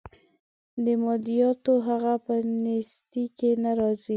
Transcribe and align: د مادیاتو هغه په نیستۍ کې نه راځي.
د 0.85 0.85
مادیاتو 1.03 1.73
هغه 1.87 2.13
په 2.25 2.33
نیستۍ 2.63 3.25
کې 3.37 3.51
نه 3.63 3.71
راځي. 3.79 4.09